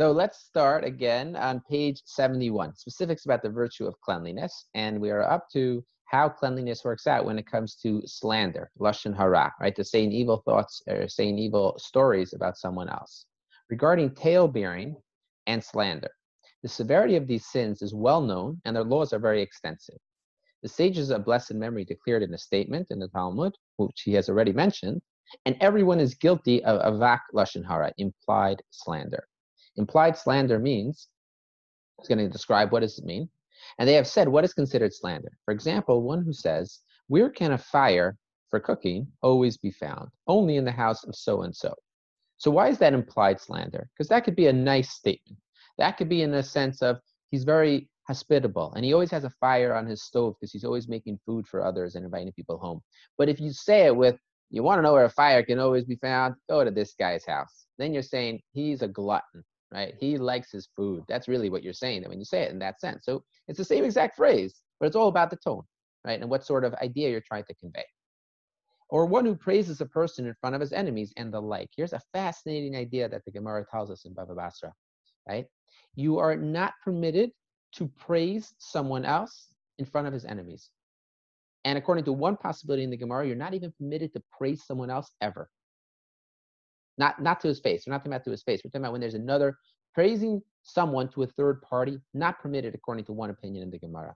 [0.00, 4.64] So let's start again on page 71, specifics about the virtue of cleanliness.
[4.74, 9.14] And we are up to how cleanliness works out when it comes to slander, lashon
[9.14, 9.76] hara, right?
[9.76, 13.26] To saying evil thoughts or saying evil stories about someone else.
[13.68, 14.96] Regarding tale bearing
[15.46, 16.12] and slander,
[16.62, 19.98] the severity of these sins is well known and their laws are very extensive.
[20.62, 24.30] The sages of blessed memory declared in a statement in the Talmud, which he has
[24.30, 25.02] already mentioned,
[25.44, 29.26] and everyone is guilty of avak lashon hara, implied slander.
[29.76, 31.08] Implied slander means,
[31.98, 33.28] it's going to describe what does it mean.
[33.78, 35.32] And they have said what is considered slander.
[35.44, 38.16] For example, one who says, where can a fire
[38.48, 40.08] for cooking always be found?
[40.26, 41.74] Only in the house of so and so.
[42.38, 43.88] So why is that implied slander?
[43.92, 45.38] Because that could be a nice statement.
[45.78, 46.98] That could be in the sense of
[47.30, 50.88] he's very hospitable and he always has a fire on his stove because he's always
[50.88, 52.80] making food for others and inviting people home.
[53.18, 54.18] But if you say it with,
[54.50, 57.24] you want to know where a fire can always be found, go to this guy's
[57.24, 57.66] house.
[57.78, 59.94] Then you're saying he's a glutton right?
[59.98, 61.04] He likes his food.
[61.08, 63.04] That's really what you're saying when you say it in that sense.
[63.04, 65.62] So it's the same exact phrase, but it's all about the tone,
[66.04, 66.20] right?
[66.20, 67.84] And what sort of idea you're trying to convey.
[68.88, 71.68] Or one who praises a person in front of his enemies and the like.
[71.76, 74.72] Here's a fascinating idea that the Gemara tells us in Bava Basra,
[75.28, 75.46] right?
[75.94, 77.30] You are not permitted
[77.74, 79.46] to praise someone else
[79.78, 80.70] in front of his enemies.
[81.64, 84.90] And according to one possibility in the Gemara, you're not even permitted to praise someone
[84.90, 85.48] else ever.
[87.00, 87.84] Not, not to his face.
[87.86, 88.60] We're not talking about to his face.
[88.62, 89.56] We're talking about when there's another
[89.94, 94.14] praising someone to a third party, not permitted according to one opinion in the Gemara.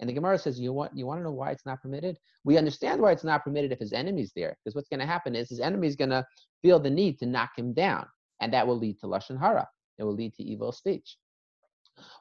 [0.00, 2.18] And the Gemara says, you want you want to know why it's not permitted?
[2.42, 5.36] We understand why it's not permitted if his enemy's there, because what's going to happen
[5.36, 6.26] is his enemy's going to
[6.60, 8.04] feel the need to knock him down,
[8.40, 9.68] and that will lead to lashon hara.
[9.98, 11.16] It will lead to evil speech.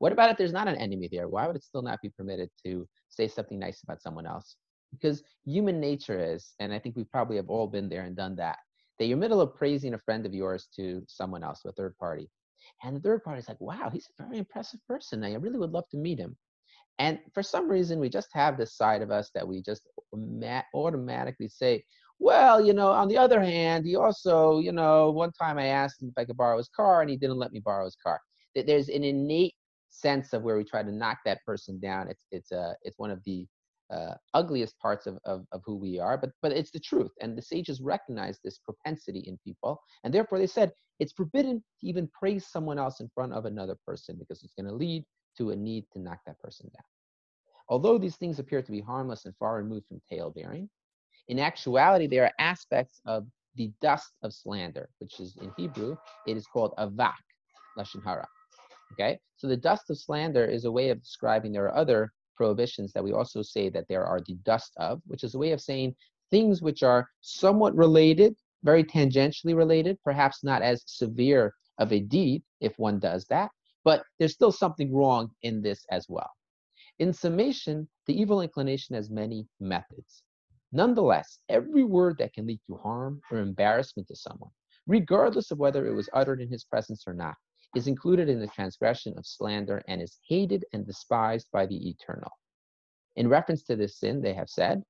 [0.00, 1.28] What about if there's not an enemy there?
[1.28, 4.56] Why would it still not be permitted to say something nice about someone else?
[4.90, 8.34] Because human nature is, and I think we probably have all been there and done
[8.36, 8.58] that
[9.00, 11.96] that you're middle of praising a friend of yours to someone else, to a third
[11.96, 12.28] party.
[12.84, 15.24] And the third party is like, wow, he's a very impressive person.
[15.24, 16.36] I really would love to meet him.
[16.98, 19.88] And for some reason, we just have this side of us that we just
[20.74, 21.82] automatically say,
[22.18, 26.02] well, you know, on the other hand, he also, you know, one time I asked
[26.02, 28.20] him if I could borrow his car and he didn't let me borrow his car.
[28.54, 29.54] There's an innate
[29.88, 32.08] sense of where we try to knock that person down.
[32.08, 33.46] It's, it's, a, it's one of the
[33.92, 37.10] uh, ugliest parts of, of, of who we are, but, but it's the truth.
[37.20, 39.80] And the sages recognize this propensity in people.
[40.04, 43.76] And therefore, they said it's forbidden to even praise someone else in front of another
[43.86, 45.04] person because it's going to lead
[45.38, 46.84] to a need to knock that person down.
[47.68, 50.68] Although these things appear to be harmless and far removed from tale bearing,
[51.28, 55.96] in actuality, they are aspects of the dust of slander, which is in Hebrew,
[56.26, 57.12] it is called avak,
[57.78, 58.26] lashon hara.
[58.92, 62.90] Okay, so the dust of slander is a way of describing there are other prohibitions
[62.94, 65.60] that we also say that there are the dust of, which is a way of
[65.60, 65.94] saying
[66.30, 72.42] things which are somewhat related, very tangentially related, perhaps not as severe of a deed
[72.62, 73.50] if one does that,
[73.84, 76.30] but there's still something wrong in this as well.
[76.98, 80.22] In summation, the evil inclination has many methods.
[80.72, 84.50] Nonetheless, every word that can lead to harm or embarrassment to someone,
[84.86, 87.34] regardless of whether it was uttered in his presence or not,
[87.74, 92.30] is included in the transgression of slander and is hated and despised by the eternal.
[93.16, 94.82] In reference to this sin, they have said,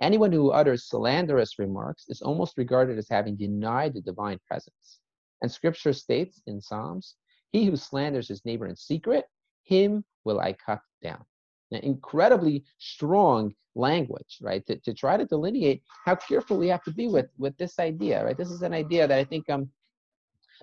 [0.00, 5.00] anyone who utters slanderous remarks is almost regarded as having denied the divine presence.
[5.40, 7.16] And scripture states in Psalms,
[7.50, 9.24] he who slanders his neighbor in secret,
[9.64, 11.24] him will I cut down.
[11.70, 14.64] Now, incredibly strong language, right?
[14.66, 18.24] To, to try to delineate how careful we have to be with, with this idea,
[18.24, 18.36] right?
[18.36, 19.70] This is an idea that I think um,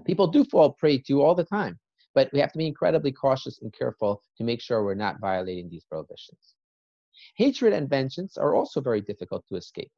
[0.05, 1.79] People do fall prey to all the time,
[2.15, 5.69] but we have to be incredibly cautious and careful to make sure we're not violating
[5.69, 6.55] these prohibitions.
[7.35, 9.91] Hatred and vengeance are also very difficult to escape,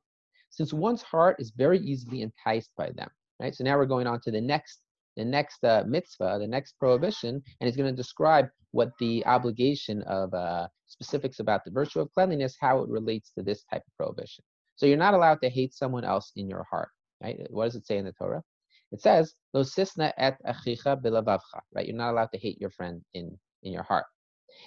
[0.50, 3.10] since one's heart is very easily enticed by them.
[3.40, 3.56] Right.
[3.56, 4.82] So now we're going on to the next,
[5.18, 10.04] the next uh, mitzvah, the next prohibition, and he's going to describe what the obligation
[10.04, 13.98] of uh, specifics about the virtue of cleanliness, how it relates to this type of
[13.98, 14.44] prohibition.
[14.76, 16.90] So you're not allowed to hate someone else in your heart.
[17.22, 17.48] Right?
[17.50, 18.44] What does it say in the Torah?
[18.92, 21.86] It says, Lo sisna et achicha bilavavcha, right?
[21.86, 24.06] You're not allowed to hate your friend in, in your heart.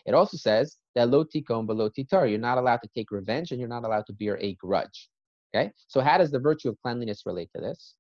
[0.07, 2.29] It also says that lo tikom velo titor.
[2.29, 5.11] You're not allowed to take revenge and you're not allowed to bear a grudge.
[5.55, 5.71] Okay?
[5.89, 7.95] So how does the virtue of cleanliness relate to this?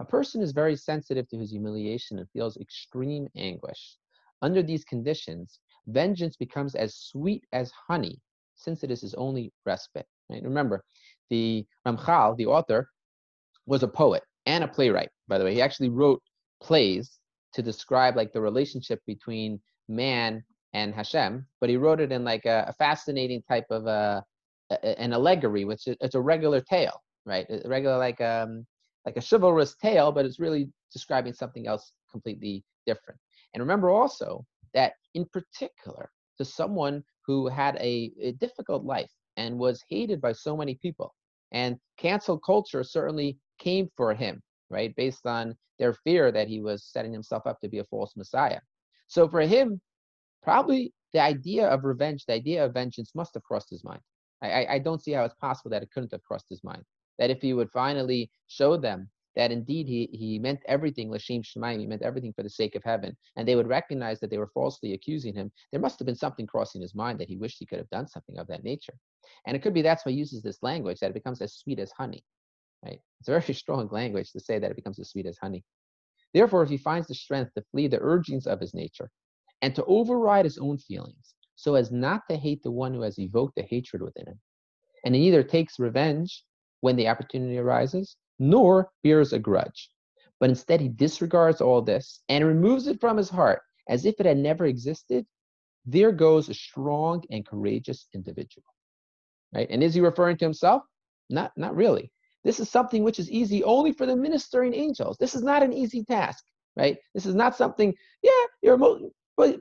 [0.00, 3.98] A person is very sensitive to his humiliation and feels extreme anguish.
[4.40, 8.20] Under these conditions, vengeance becomes as sweet as honey,
[8.54, 10.06] since it is his only respite.
[10.28, 10.42] Right?
[10.42, 10.84] Remember,
[11.30, 12.88] the Ramchal, the author,
[13.66, 15.54] was a poet and a playwright, by the way.
[15.54, 16.22] He actually wrote
[16.60, 17.18] plays
[17.54, 19.58] to describe like the relationship between
[19.88, 20.44] man
[20.74, 24.22] and Hashem, but he wrote it in like a, a fascinating type of a,
[24.70, 27.46] a, an allegory, which is it's a regular tale, right?
[27.48, 28.66] A regular like um
[29.06, 33.18] like a chivalrous tale, but it's really describing something else completely different.
[33.54, 34.44] And remember also
[34.74, 40.32] that in particular, to someone who had a, a difficult life and was hated by
[40.32, 41.14] so many people,
[41.52, 46.84] and cancel culture certainly came for him, right, based on their fear that he was
[46.84, 48.60] setting himself up to be a false messiah.
[49.06, 49.80] So for him,
[50.42, 54.00] probably the idea of revenge, the idea of vengeance must have crossed his mind.
[54.42, 56.82] I, I don't see how it's possible that it couldn't have crossed his mind.
[57.18, 61.80] That if he would finally show them that indeed he, he meant everything, Lashem Shamayim,
[61.80, 64.50] he meant everything for the sake of heaven, and they would recognize that they were
[64.52, 67.66] falsely accusing him, there must have been something crossing his mind that he wished he
[67.66, 68.94] could have done something of that nature.
[69.46, 71.78] And it could be that's why he uses this language, that it becomes as sweet
[71.78, 72.24] as honey.
[72.84, 73.00] Right?
[73.20, 75.64] It's a very strong language to say that it becomes as sweet as honey.
[76.34, 79.10] Therefore, if he finds the strength to flee the urgings of his nature
[79.60, 83.18] and to override his own feelings, so as not to hate the one who has
[83.18, 84.40] evoked the hatred within him,
[85.04, 86.44] and he neither takes revenge
[86.80, 89.90] when the opportunity arises, nor bears a grudge,
[90.40, 94.26] but instead he disregards all this and removes it from his heart as if it
[94.26, 95.26] had never existed,
[95.84, 98.64] there goes a strong and courageous individual.
[99.52, 99.68] Right?
[99.70, 100.82] And is he referring to himself?
[101.28, 102.10] Not, not really.
[102.44, 105.16] This is something which is easy only for the ministering angels.
[105.18, 106.44] This is not an easy task,
[106.76, 106.96] right?
[107.14, 108.78] This is not something, yeah, you're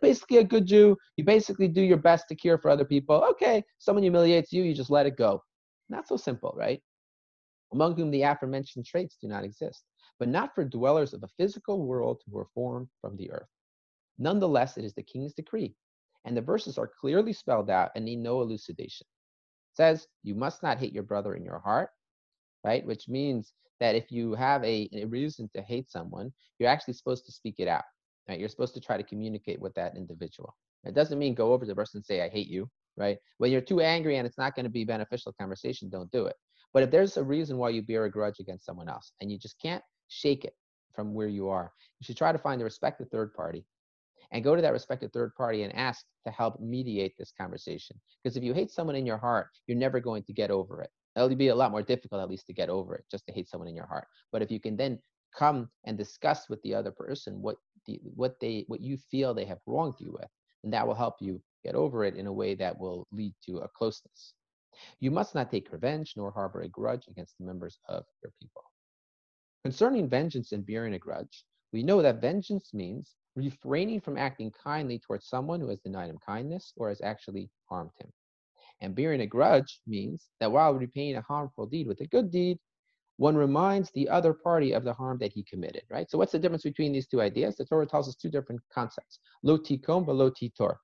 [0.01, 0.97] basically a good Jew.
[1.15, 3.23] You basically do your best to care for other people.
[3.31, 5.43] Okay, someone humiliates you, you just let it go.
[5.89, 6.81] Not so simple, right?
[7.73, 9.83] Among whom the aforementioned traits do not exist,
[10.19, 13.47] but not for dwellers of a physical world who are formed from the earth.
[14.17, 15.75] Nonetheless, it is the king's decree,
[16.25, 19.05] and the verses are clearly spelled out and need no elucidation.
[19.73, 21.89] It says, You must not hate your brother in your heart,
[22.63, 22.85] right?
[22.85, 27.25] Which means that if you have a, a reason to hate someone, you're actually supposed
[27.25, 27.83] to speak it out.
[28.29, 28.39] Right?
[28.39, 30.55] You're supposed to try to communicate with that individual.
[30.83, 33.17] It doesn't mean go over to the person and say, I hate you, right?
[33.37, 36.35] When you're too angry and it's not going to be beneficial conversation, don't do it.
[36.73, 39.37] But if there's a reason why you bear a grudge against someone else and you
[39.37, 40.55] just can't shake it
[40.93, 43.65] from where you are, you should try to find a respected third party
[44.31, 47.99] and go to that respected third party and ask to help mediate this conversation.
[48.23, 50.89] Because if you hate someone in your heart, you're never going to get over it.
[51.15, 53.49] It'll be a lot more difficult, at least, to get over it, just to hate
[53.49, 54.07] someone in your heart.
[54.31, 54.99] But if you can then
[55.35, 59.45] come and discuss with the other person what the, what they what you feel they
[59.45, 60.29] have wronged you with,
[60.63, 63.57] and that will help you get over it in a way that will lead to
[63.57, 64.33] a closeness.
[64.99, 68.63] You must not take revenge nor harbor a grudge against the members of your people.
[69.63, 74.99] Concerning vengeance and bearing a grudge, we know that vengeance means refraining from acting kindly
[74.99, 78.11] towards someone who has denied him kindness or has actually harmed him.
[78.81, 82.57] And bearing a grudge means that while repaying a harmful deed with a good deed,
[83.17, 86.09] one reminds the other party of the harm that he committed, right?
[86.09, 87.55] So what's the difference between these two ideas?
[87.55, 90.75] The Torah tells us two different concepts, lo tikom lo titor.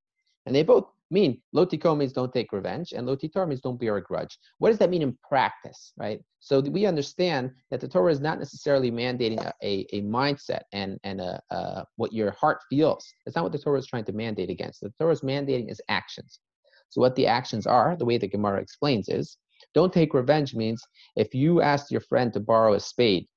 [0.46, 3.80] And they both mean lo tikom means don't take revenge, and lo titor means don't
[3.80, 4.38] bear a grudge.
[4.60, 6.22] What does that mean in practice, right?
[6.40, 11.00] So we understand that the Torah is not necessarily mandating a, a, a mindset and,
[11.04, 13.04] and a, a, what your heart feels.
[13.26, 14.82] That's not what the Torah is trying to mandate against.
[14.82, 16.40] The Torah is mandating is actions.
[16.90, 19.38] So what the actions are, the way the Gemara explains is,
[19.74, 20.82] don't take revenge means
[21.16, 23.28] if you ask your friend to borrow a spade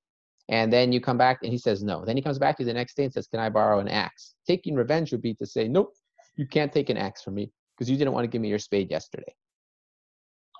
[0.49, 2.05] and then you come back and he says no.
[2.05, 3.89] Then he comes back to you the next day and says, Can I borrow an
[3.89, 4.35] axe?
[4.47, 5.95] Taking revenge would be to say, Nope,
[6.37, 8.59] you can't take an axe from me because you didn't want to give me your
[8.59, 9.33] spade yesterday.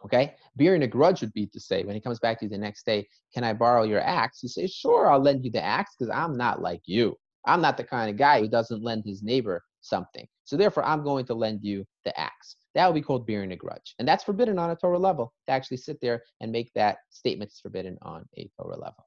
[0.05, 0.35] Okay?
[0.57, 2.87] Bearing a grudge would be to say, when he comes back to you the next
[2.87, 4.43] day, Can I borrow your axe?
[4.43, 7.17] You say, Sure, I'll lend you the axe because I'm not like you.
[7.47, 10.27] I'm not the kind of guy who doesn't lend his neighbor something.
[10.45, 12.57] So therefore, I'm going to lend you the axe.
[12.75, 13.95] That would be called bearing a grudge.
[13.99, 17.51] And that's forbidden on a Torah level to actually sit there and make that statement
[17.53, 19.07] is forbidden on a Torah level.